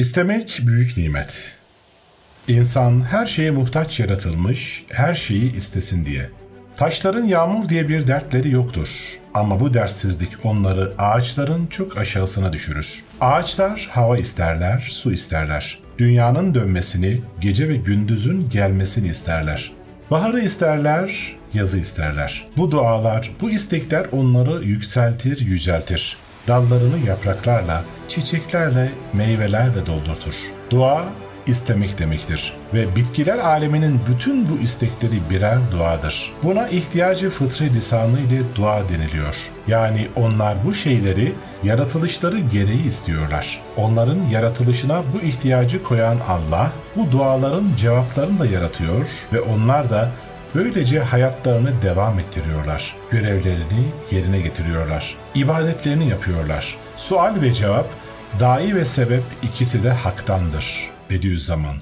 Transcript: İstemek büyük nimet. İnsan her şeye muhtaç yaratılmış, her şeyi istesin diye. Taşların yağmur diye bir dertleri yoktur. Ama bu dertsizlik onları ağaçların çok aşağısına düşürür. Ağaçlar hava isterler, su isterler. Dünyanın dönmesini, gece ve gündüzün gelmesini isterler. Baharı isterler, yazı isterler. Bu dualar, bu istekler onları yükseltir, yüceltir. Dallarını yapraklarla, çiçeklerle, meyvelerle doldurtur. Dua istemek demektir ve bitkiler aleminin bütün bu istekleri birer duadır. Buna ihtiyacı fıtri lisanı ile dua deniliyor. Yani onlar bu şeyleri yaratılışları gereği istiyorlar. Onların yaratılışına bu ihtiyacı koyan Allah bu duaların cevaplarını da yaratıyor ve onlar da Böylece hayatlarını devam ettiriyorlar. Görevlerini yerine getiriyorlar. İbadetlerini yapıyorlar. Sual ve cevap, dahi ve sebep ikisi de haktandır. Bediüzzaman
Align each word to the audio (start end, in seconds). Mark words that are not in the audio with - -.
İstemek 0.00 0.60
büyük 0.66 0.96
nimet. 0.96 1.54
İnsan 2.48 3.00
her 3.00 3.26
şeye 3.26 3.50
muhtaç 3.50 4.00
yaratılmış, 4.00 4.84
her 4.88 5.14
şeyi 5.14 5.56
istesin 5.56 6.04
diye. 6.04 6.30
Taşların 6.76 7.24
yağmur 7.24 7.68
diye 7.68 7.88
bir 7.88 8.06
dertleri 8.06 8.50
yoktur. 8.50 9.18
Ama 9.34 9.60
bu 9.60 9.74
dertsizlik 9.74 10.44
onları 10.44 10.92
ağaçların 10.98 11.66
çok 11.66 11.96
aşağısına 11.96 12.52
düşürür. 12.52 13.04
Ağaçlar 13.20 13.88
hava 13.92 14.18
isterler, 14.18 14.86
su 14.90 15.12
isterler. 15.12 15.78
Dünyanın 15.98 16.54
dönmesini, 16.54 17.20
gece 17.40 17.68
ve 17.68 17.76
gündüzün 17.76 18.48
gelmesini 18.48 19.08
isterler. 19.08 19.72
Baharı 20.10 20.40
isterler, 20.40 21.36
yazı 21.54 21.78
isterler. 21.78 22.46
Bu 22.56 22.70
dualar, 22.70 23.30
bu 23.40 23.50
istekler 23.50 24.06
onları 24.12 24.64
yükseltir, 24.64 25.40
yüceltir. 25.40 26.16
Dallarını 26.48 26.98
yapraklarla, 27.06 27.84
çiçeklerle, 28.08 28.92
meyvelerle 29.12 29.86
doldurtur. 29.86 30.52
Dua 30.70 31.04
istemek 31.46 31.98
demektir 31.98 32.54
ve 32.74 32.96
bitkiler 32.96 33.38
aleminin 33.38 34.00
bütün 34.08 34.48
bu 34.48 34.58
istekleri 34.62 35.30
birer 35.30 35.58
duadır. 35.72 36.32
Buna 36.42 36.68
ihtiyacı 36.68 37.30
fıtri 37.30 37.74
lisanı 37.74 38.20
ile 38.20 38.42
dua 38.56 38.88
deniliyor. 38.88 39.50
Yani 39.66 40.08
onlar 40.16 40.64
bu 40.64 40.74
şeyleri 40.74 41.32
yaratılışları 41.62 42.38
gereği 42.38 42.86
istiyorlar. 42.86 43.60
Onların 43.76 44.22
yaratılışına 44.22 45.02
bu 45.14 45.26
ihtiyacı 45.26 45.82
koyan 45.82 46.16
Allah 46.28 46.72
bu 46.96 47.12
duaların 47.12 47.64
cevaplarını 47.76 48.38
da 48.38 48.46
yaratıyor 48.46 49.26
ve 49.32 49.40
onlar 49.40 49.90
da 49.90 50.10
Böylece 50.54 51.00
hayatlarını 51.00 51.82
devam 51.82 52.18
ettiriyorlar. 52.18 52.96
Görevlerini 53.10 53.92
yerine 54.10 54.40
getiriyorlar. 54.40 55.16
İbadetlerini 55.34 56.08
yapıyorlar. 56.08 56.76
Sual 56.96 57.40
ve 57.40 57.52
cevap, 57.52 57.86
dahi 58.40 58.74
ve 58.76 58.84
sebep 58.84 59.22
ikisi 59.42 59.82
de 59.82 59.90
haktandır. 59.90 60.90
Bediüzzaman 61.10 61.76